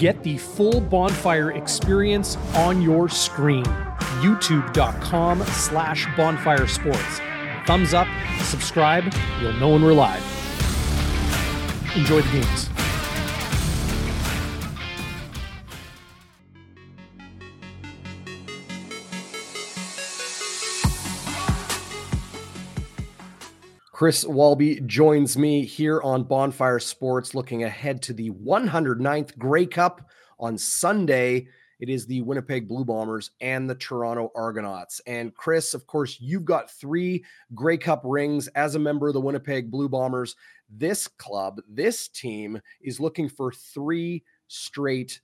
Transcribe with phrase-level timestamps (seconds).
[0.00, 3.64] Get the full bonfire experience on your screen.
[4.22, 7.20] YouTube.com slash bonfire sports.
[7.66, 8.08] Thumbs up,
[8.40, 9.04] subscribe,
[9.42, 10.24] you'll know when we're live.
[11.94, 12.79] Enjoy the games.
[24.00, 30.08] Chris Walby joins me here on Bonfire Sports, looking ahead to the 109th Grey Cup
[30.38, 31.46] on Sunday.
[31.80, 35.02] It is the Winnipeg Blue Bombers and the Toronto Argonauts.
[35.06, 37.22] And Chris, of course, you've got three
[37.54, 40.34] Grey Cup rings as a member of the Winnipeg Blue Bombers.
[40.70, 45.20] This club, this team is looking for three straight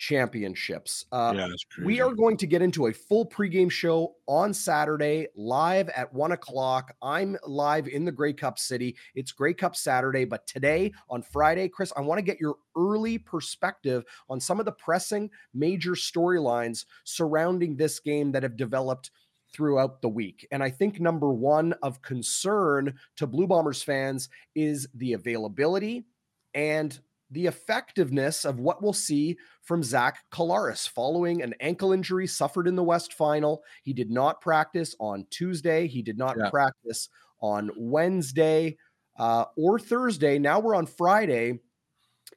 [0.00, 1.04] championships.
[1.12, 1.48] Uh, yeah,
[1.84, 6.32] we are going to get into a full pregame show on Saturday, live at one
[6.32, 6.96] o'clock.
[7.02, 8.96] I'm live in the Grey Cup City.
[9.14, 13.18] It's Grey Cup Saturday, but today on Friday, Chris, I want to get your early
[13.18, 19.10] perspective on some of the pressing major storylines surrounding this game that have developed
[19.52, 20.48] throughout the week.
[20.50, 26.06] And I think number one of concern to Blue Bombers fans is the availability
[26.54, 26.98] and
[27.30, 32.76] the effectiveness of what we'll see from Zach Collaros following an ankle injury suffered in
[32.76, 33.62] the West Final.
[33.82, 35.86] He did not practice on Tuesday.
[35.86, 36.50] He did not yeah.
[36.50, 37.08] practice
[37.40, 38.76] on Wednesday
[39.18, 40.38] uh, or Thursday.
[40.38, 41.60] Now we're on Friday,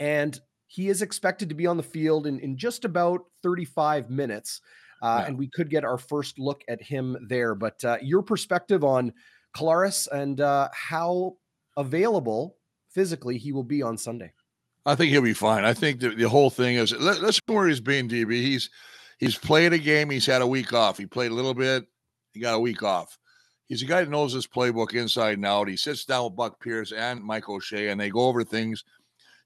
[0.00, 4.60] and he is expected to be on the field in, in just about 35 minutes.
[5.02, 5.26] Uh, yeah.
[5.28, 7.54] And we could get our first look at him there.
[7.54, 9.12] But uh, your perspective on
[9.56, 11.36] Collaros and uh, how
[11.76, 12.56] available
[12.90, 14.32] physically he will be on Sunday.
[14.88, 15.66] I think he'll be fine.
[15.66, 18.32] I think the, the whole thing is let, us where he's being, DB.
[18.32, 18.70] He's
[19.18, 20.08] he's played a game.
[20.08, 20.96] He's had a week off.
[20.96, 21.84] He played a little bit.
[22.32, 23.18] He got a week off.
[23.66, 25.68] He's a guy that knows his playbook inside and out.
[25.68, 28.82] He sits down with Buck Pierce and Mike O'Shea, and they go over things.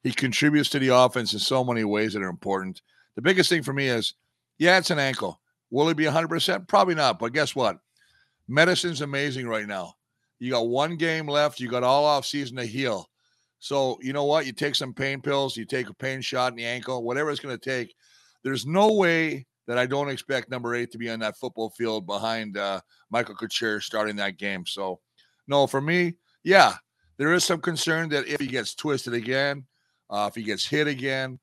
[0.04, 2.80] He contributes to the offense in so many ways that are important.
[3.16, 4.14] The biggest thing for me is,
[4.58, 5.40] yeah, it's an ankle.
[5.70, 6.68] Will he be 100%?
[6.68, 7.18] Probably not.
[7.18, 7.80] But guess what?
[8.46, 9.94] Medicine's amazing right now.
[10.38, 11.58] You got one game left.
[11.58, 13.08] You got all off season to heal.
[13.62, 14.44] So you know what?
[14.44, 17.38] You take some pain pills, you take a pain shot in the ankle, whatever it's
[17.38, 17.94] going to take.
[18.42, 22.04] There's no way that I don't expect number eight to be on that football field
[22.04, 22.80] behind uh,
[23.10, 24.66] Michael Couture starting that game.
[24.66, 24.98] So,
[25.46, 26.74] no, for me, yeah,
[27.18, 29.64] there is some concern that if he gets twisted again,
[30.10, 31.38] uh, if he gets hit again,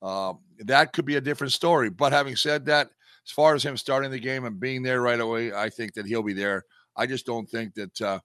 [0.00, 1.90] uh, that could be a different story.
[1.90, 2.86] But having said that,
[3.26, 6.06] as far as him starting the game and being there right away, I think that
[6.06, 6.66] he'll be there.
[6.96, 8.20] I just don't think that uh,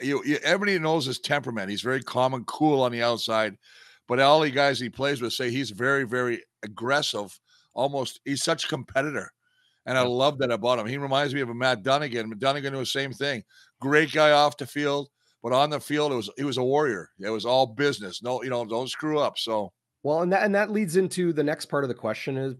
[0.00, 1.70] you, you, everybody knows his temperament.
[1.70, 3.56] He's very calm and cool on the outside,
[4.06, 7.38] but all the guys he plays with say he's very, very aggressive.
[7.74, 9.30] Almost, he's such a competitor,
[9.86, 10.86] and I love that about him.
[10.86, 12.34] He reminds me of a Matt Dunnigan.
[12.38, 13.44] Dunnigan was the same thing.
[13.80, 15.08] Great guy off the field,
[15.42, 17.10] but on the field, it was he was a warrior.
[17.20, 18.22] It was all business.
[18.22, 19.38] No, you know, don't screw up.
[19.38, 19.72] So
[20.02, 22.54] well, and that and that leads into the next part of the question is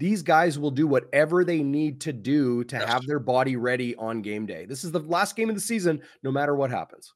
[0.00, 2.88] these guys will do whatever they need to do to yes.
[2.88, 4.64] have their body ready on game day.
[4.64, 7.12] This is the last game of the season, no matter what happens.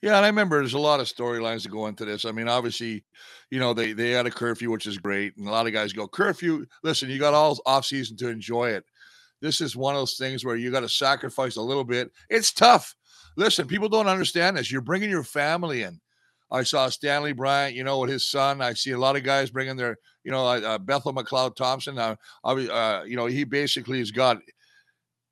[0.00, 2.24] Yeah, and I remember there's a lot of storylines that go into this.
[2.24, 3.04] I mean, obviously,
[3.50, 5.92] you know, they they had a curfew, which is great, and a lot of guys
[5.92, 6.64] go curfew.
[6.84, 8.84] Listen, you got all off season to enjoy it.
[9.40, 12.12] This is one of those things where you got to sacrifice a little bit.
[12.30, 12.94] It's tough.
[13.36, 14.70] Listen, people don't understand this.
[14.70, 16.00] You're bringing your family in.
[16.52, 18.60] I saw Stanley Bryant, you know, with his son.
[18.60, 21.98] I see a lot of guys bringing their, you know, uh, uh Bethel McLeod Thompson.
[21.98, 24.38] Uh, uh, you know, he basically has got,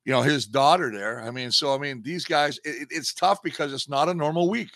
[0.06, 1.22] you know, his daughter there.
[1.22, 4.48] I mean, so I mean, these guys, it, it's tough because it's not a normal
[4.48, 4.70] week.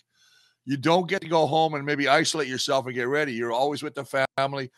[0.67, 3.33] You don't get to go home and maybe isolate yourself and get ready.
[3.33, 4.71] You're always with the family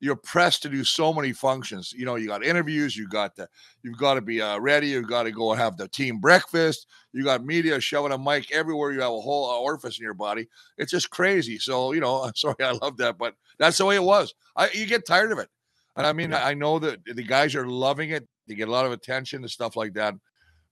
[0.00, 1.92] you're pressed to do so many functions.
[1.92, 3.48] You know, you got interviews, you got the,
[3.82, 6.86] you've got to be uh, ready, you've got to go and have the team breakfast,
[7.12, 10.46] you got media shoving a mic everywhere, you have a whole orifice in your body.
[10.76, 11.58] It's just crazy.
[11.58, 14.34] So, you know, I'm sorry, I love that, but that's the way it was.
[14.56, 15.48] I you get tired of it.
[15.96, 18.26] And I mean, I know that the guys are loving it.
[18.46, 20.14] They get a lot of attention and stuff like that.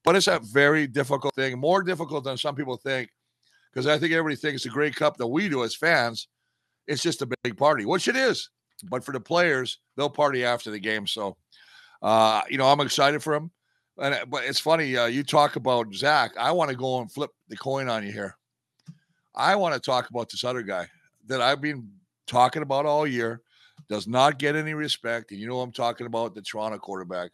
[0.04, 3.10] But it's a very difficult thing, more difficult than some people think,
[3.72, 6.28] because I think everybody thinks the Grey Cup that we do as fans,
[6.86, 8.48] it's just a big party, which it is.
[8.84, 11.06] But for the players, they'll party after the game.
[11.06, 11.36] So,
[12.02, 13.50] uh, you know, I'm excited for them.
[13.98, 16.32] And uh, but it's funny, uh, you talk about Zach.
[16.38, 18.36] I want to go and flip the coin on you here.
[19.34, 20.86] I want to talk about this other guy
[21.26, 21.88] that I've been
[22.26, 23.42] talking about all year.
[23.88, 27.30] Does not get any respect, and you know I'm talking about the Toronto quarterback,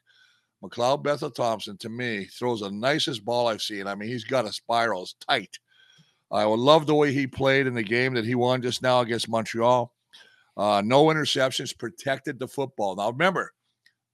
[0.62, 1.78] McLeod Bethel Thompson.
[1.78, 3.86] To me, throws the nicest ball I've seen.
[3.86, 5.58] I mean, he's got a spiral, it's tight.
[6.32, 9.00] I would love the way he played in the game that he won just now
[9.00, 9.92] against Montreal.
[10.56, 12.96] Uh, no interceptions, protected the football.
[12.96, 13.52] Now, remember,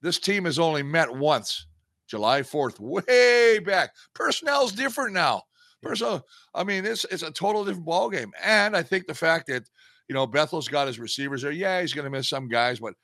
[0.02, 1.66] this team has only met once,
[2.06, 3.90] July 4th, way back.
[4.14, 5.42] Personnel's different now.
[5.82, 6.24] Personnel,
[6.54, 8.32] I mean, it's it's a total different ball game.
[8.42, 9.68] And I think the fact that,
[10.08, 11.50] You know, Bethel's got his receivers there.
[11.52, 12.94] Yeah, he's going to miss some guys, but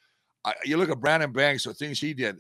[0.45, 2.37] I, you look at Brandon Banks, the things he did.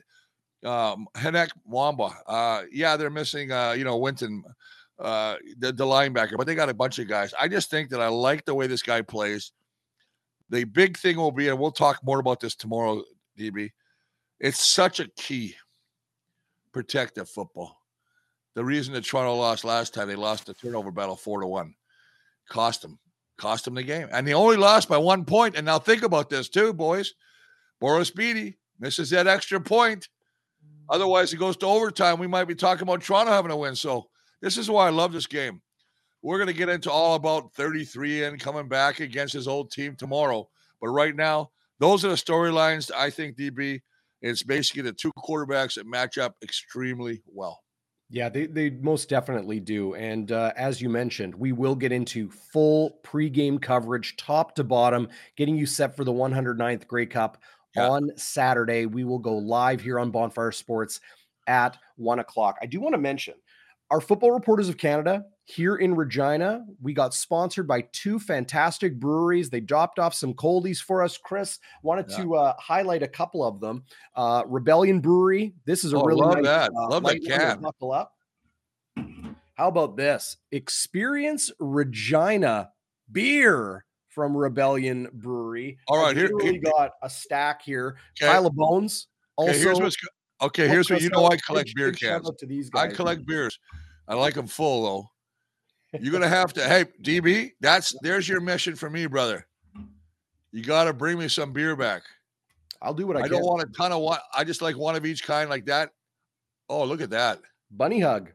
[0.65, 4.43] Um, Henoc Muamba, uh, yeah, they're missing, uh, you know, Wynton,
[4.99, 7.35] uh, the, the linebacker, but they got a bunch of guys.
[7.39, 9.53] I just think that I like the way this guy plays.
[10.51, 13.03] The big thing will be, and we'll talk more about this tomorrow,
[13.39, 13.71] DB.
[14.41, 15.57] It's such a key
[16.73, 17.79] protective football.
[18.55, 21.75] The reason that Toronto lost last time, they lost the turnover battle four to one.
[22.49, 22.99] Cost them,
[23.37, 24.09] cost them the game.
[24.13, 25.57] And they only lost by one point.
[25.57, 27.15] And now think about this too, boys.
[27.81, 30.09] Boris Bede misses that extra point.
[30.89, 32.19] Otherwise, it goes to overtime.
[32.19, 33.75] We might be talking about Toronto having a win.
[33.75, 34.09] So
[34.41, 35.63] this is why I love this game.
[36.25, 39.95] We're going to get into all about 33 and coming back against his old team
[39.95, 40.49] tomorrow.
[40.81, 41.51] But right now,
[41.81, 43.83] those are the storylines I think, DB.
[44.23, 47.61] It's basically the two quarterbacks that match up extremely well.
[48.09, 49.95] Yeah, they, they most definitely do.
[49.97, 55.09] And uh, as you mentioned, we will get into full pregame coverage, top to bottom,
[55.37, 57.37] getting you set for the 109th Grey Cup
[57.77, 57.87] yeah.
[57.87, 58.87] on Saturday.
[58.87, 61.01] We will go live here on Bonfire Sports
[61.47, 62.57] at one o'clock.
[62.63, 63.35] I do want to mention
[63.91, 66.65] our football reporters of Canada here in Regina.
[66.83, 69.51] We got sponsored by two fantastic breweries.
[69.51, 71.19] They dropped off some coldies for us.
[71.19, 72.17] Chris wanted yeah.
[72.23, 73.85] to uh, highlight a couple of them.
[74.17, 75.55] Uh, Rebellion Brewery.
[75.65, 76.71] This is a oh, really love nice, that.
[76.73, 77.61] Uh, love that can.
[77.61, 78.13] Buckle up.
[79.55, 80.37] How about this?
[80.51, 82.71] Experience Regina
[83.13, 85.79] beer from Rebellion Brewery.
[85.89, 87.97] All right, here we got a stack here.
[88.21, 88.31] Okay.
[88.33, 89.09] Pile of bones.
[89.37, 89.97] Also, okay, here's what's
[90.43, 90.69] okay.
[90.69, 91.27] Here's what you know.
[91.27, 92.31] I collect beer cans.
[92.39, 92.93] To these guys.
[92.93, 93.59] I collect beers.
[94.07, 95.11] I like them full though.
[96.01, 96.65] You're gonna have to.
[96.65, 99.47] Hey, DB, that's there's your mission for me, brother.
[100.53, 102.03] You got to bring me some beer back.
[102.81, 103.33] I'll do what I, I can.
[103.33, 104.19] don't want a ton of one.
[104.37, 105.91] I just like one of each kind, like that.
[106.69, 108.31] Oh, look at that bunny hug.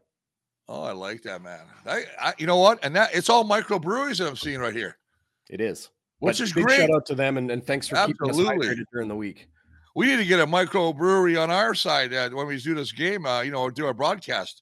[0.67, 1.61] Oh, I like that, man.
[1.85, 2.79] I, I, you know what?
[2.83, 4.97] And that it's all microbreweries that I'm seeing right here.
[5.49, 5.89] It is,
[6.19, 6.77] which but is big great.
[6.77, 8.43] Shout out to them and, and thanks for Absolutely.
[8.43, 9.47] keeping us hydrated during the week.
[9.95, 13.25] We need to get a microbrewery on our side uh, when we do this game.
[13.25, 14.61] Uh, you know, do our broadcast.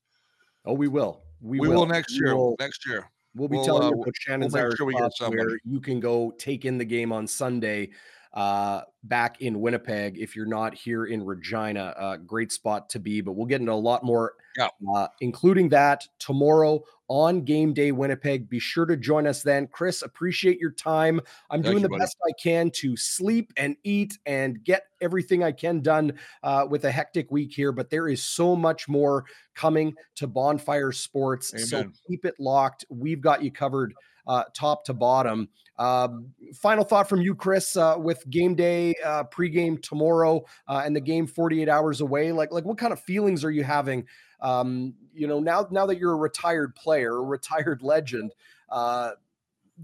[0.66, 1.24] Oh, we will.
[1.42, 1.82] We, we will.
[1.82, 1.86] will.
[1.86, 2.36] next year.
[2.36, 2.56] Will.
[2.60, 3.10] Next year.
[3.36, 6.32] We'll be we'll, telling uh, you about Shannon's we'll Irish sure where you can go
[6.32, 7.90] take in the game on Sunday
[8.34, 11.94] uh, back in Winnipeg if you're not here in Regina.
[11.98, 14.70] Uh, great spot to be, but we'll get into a lot more, yeah.
[14.94, 18.50] uh, including that tomorrow on game day Winnipeg.
[18.50, 19.68] Be sure to join us then.
[19.68, 21.22] Chris, appreciate your time.
[21.50, 22.00] I'm Thank doing you, the buddy.
[22.02, 26.14] best I can to sleep and eat and get everything I can done
[26.44, 29.26] uh, with a hectic week here, but there is so much more
[29.56, 31.54] coming to Bonfire Sports.
[31.54, 31.66] Amen.
[31.66, 32.86] So keep it locked.
[32.90, 33.94] We've got you covered
[34.28, 35.50] uh, top to bottom.
[35.80, 40.96] Um, final thought from you, Chris, uh, with game day uh, pregame tomorrow uh, and
[40.96, 42.32] the game 48 hours away.
[42.32, 44.06] Like, like what kind of feelings are you having?
[44.42, 48.34] Um, you know, now now that you're a retired player, a retired legend,
[48.70, 49.12] uh,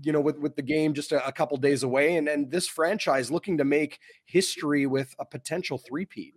[0.01, 2.67] you know, with with the game just a, a couple days away, and and this
[2.67, 6.35] franchise looking to make history with a potential three-peat.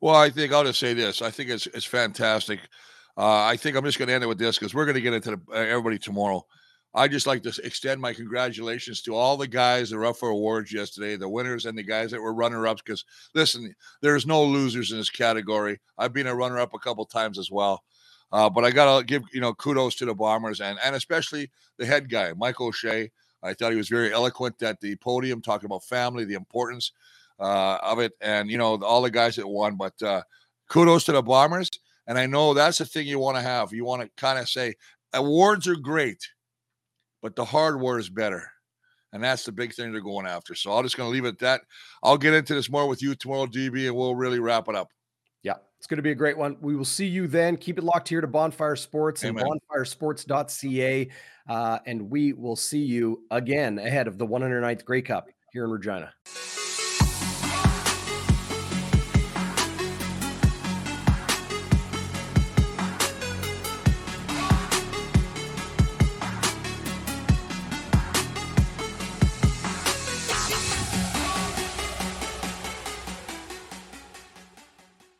[0.00, 1.22] Well, I think I'll just say this.
[1.22, 2.60] I think it's it's fantastic.
[3.16, 5.00] Uh, I think I'm just going to end it with this because we're going to
[5.00, 6.46] get into the, uh, everybody tomorrow.
[6.94, 10.30] I just like to extend my congratulations to all the guys that were up for
[10.30, 12.82] awards yesterday, the winners and the guys that were runner ups.
[12.84, 13.04] Because
[13.34, 15.78] listen, there's no losers in this category.
[15.98, 17.84] I've been a runner up a couple times as well.
[18.32, 21.86] Uh, but I gotta give you know kudos to the Bombers and and especially the
[21.86, 23.10] head guy, Mike O'Shea.
[23.42, 26.92] I thought he was very eloquent at the podium, talking about family, the importance
[27.40, 29.76] uh, of it, and you know all the guys that won.
[29.76, 30.22] But uh,
[30.68, 31.70] kudos to the Bombers,
[32.06, 33.72] and I know that's the thing you want to have.
[33.72, 34.74] You want to kind of say
[35.12, 36.28] awards are great
[37.22, 38.50] but the hardware is better.
[39.12, 40.54] And that's the big thing they're going after.
[40.54, 41.62] So I'm just going to leave it at that.
[42.02, 44.88] I'll get into this more with you tomorrow, DB, and we'll really wrap it up.
[45.42, 46.56] Yeah, it's going to be a great one.
[46.60, 47.56] We will see you then.
[47.56, 49.44] Keep it locked here to Bonfire Sports Amen.
[49.44, 51.08] and bonfiresports.ca.
[51.48, 55.70] Uh, and we will see you again ahead of the 109th Grey Cup here in
[55.70, 56.12] Regina.